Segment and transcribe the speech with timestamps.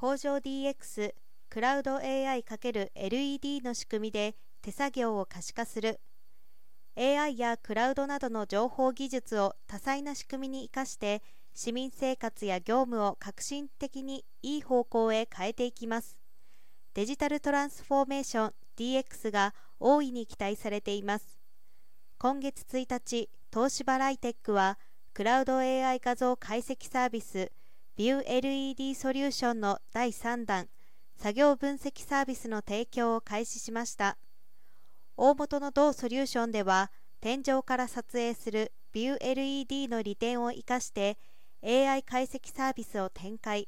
[0.00, 1.12] 工場 DX
[1.50, 5.98] クラウド AI×LED の仕組みで手作業を可視化する。
[6.96, 11.20] AI やクラウドなどの情報技術を多彩な仕組みに生かして
[11.52, 16.20] 市民生活や業務を革新的にいい方向へ変えていきます。
[16.94, 21.40] デジタルトランスフォーメーション DX が大いに期待されています。
[22.18, 24.78] 今月1日東芝ライテックは
[25.12, 27.50] クラウド AI 画像解析サービス
[27.98, 30.68] ViewLED ソリューションの第3弾
[31.16, 34.18] 作業分析サービスの提供を開始しました。
[35.16, 41.18] 大元の同ソリューションでは天井から撮影する ViewLED の利点を生かして
[41.64, 43.66] AI 解析サービスを展開。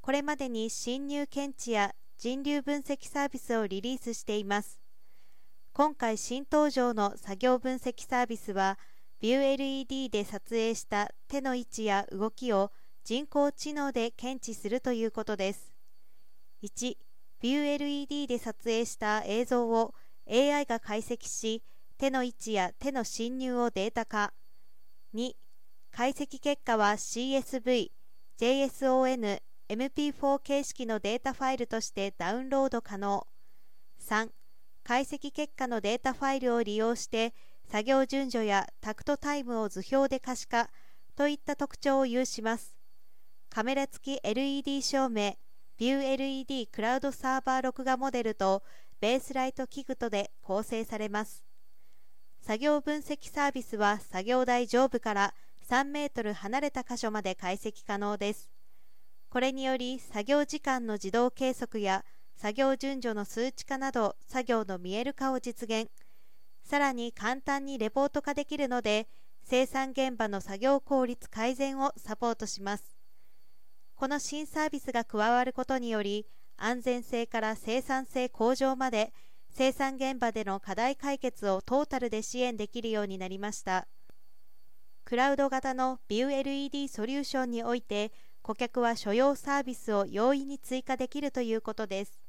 [0.00, 4.80] これまでに侵入検知や人流分析サービスをリリースしています。
[5.72, 8.76] 今回新登場の作業分析サービスは
[9.22, 12.72] ViewLED で撮影した手の位置や動きを
[13.04, 15.72] 人工知能で検知するということです。
[16.62, 16.96] 1
[17.42, 19.92] ViewLED で撮影した映像を
[20.30, 21.64] AI が解析し
[21.98, 24.32] 手の位置や手の侵入をデータ化。
[25.14, 25.32] 2
[25.90, 27.90] 解析結果は CSV、
[28.38, 33.26] JSON、MP4 形式のデータファイルとしてダウンロード可能。
[34.00, 34.30] 3
[34.84, 37.34] 解析結果のデータファイルを利用して
[37.68, 40.70] 作業順序やタクトタイムを図表で可視化
[41.16, 42.81] といった特徴を有します。
[43.54, 45.36] カメラ付き LED 照明
[45.78, 48.62] ViewLED クラウドサーバー録画モデルと
[48.98, 51.44] ベースライト器具とで構成されます。
[52.40, 55.34] 作業分析サービスは作業台上部から
[55.68, 58.50] 3メートル離れた箇所まで解析可能です。
[59.28, 65.90] これにより作業時間の自動計測や作業順序の数値化など作業の見える化を実現。
[66.64, 69.08] さらに簡単にレポート化できるので
[69.44, 73.01] 生産現場の作業効率改善をサポートします。
[74.02, 76.26] この新サービスが加わることにより
[76.56, 79.12] 安全性から生産性向上まで
[79.48, 83.86] 生産現場での課題解決をトータルで支援できるようになりました。
[85.04, 88.10] クラウド型の ViewLED ソリューションにおいて
[88.42, 92.21] 顧客は所要サービスを容易に追加できるということです。